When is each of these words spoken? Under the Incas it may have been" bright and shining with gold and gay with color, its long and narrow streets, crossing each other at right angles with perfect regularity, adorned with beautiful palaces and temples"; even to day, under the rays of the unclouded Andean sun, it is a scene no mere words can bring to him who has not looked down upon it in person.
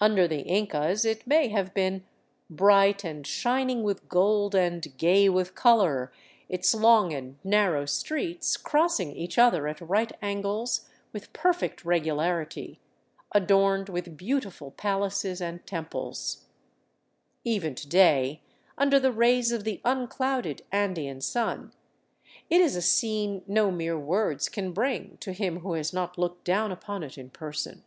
Under 0.00 0.28
the 0.28 0.42
Incas 0.42 1.04
it 1.04 1.26
may 1.26 1.48
have 1.48 1.74
been" 1.74 2.06
bright 2.48 3.02
and 3.02 3.26
shining 3.26 3.82
with 3.82 4.08
gold 4.08 4.54
and 4.54 4.96
gay 4.96 5.28
with 5.28 5.56
color, 5.56 6.12
its 6.48 6.72
long 6.72 7.12
and 7.12 7.36
narrow 7.42 7.84
streets, 7.84 8.56
crossing 8.56 9.10
each 9.16 9.38
other 9.38 9.66
at 9.66 9.80
right 9.80 10.12
angles 10.22 10.88
with 11.12 11.32
perfect 11.32 11.84
regularity, 11.84 12.78
adorned 13.32 13.88
with 13.88 14.16
beautiful 14.16 14.70
palaces 14.70 15.40
and 15.40 15.66
temples"; 15.66 16.44
even 17.44 17.74
to 17.74 17.88
day, 17.88 18.42
under 18.78 19.00
the 19.00 19.10
rays 19.10 19.50
of 19.50 19.64
the 19.64 19.80
unclouded 19.84 20.62
Andean 20.70 21.20
sun, 21.20 21.72
it 22.48 22.60
is 22.60 22.76
a 22.76 22.82
scene 22.82 23.42
no 23.48 23.72
mere 23.72 23.98
words 23.98 24.48
can 24.48 24.70
bring 24.72 25.16
to 25.18 25.32
him 25.32 25.58
who 25.58 25.72
has 25.72 25.92
not 25.92 26.16
looked 26.16 26.44
down 26.44 26.70
upon 26.70 27.02
it 27.02 27.18
in 27.18 27.30
person. 27.30 27.82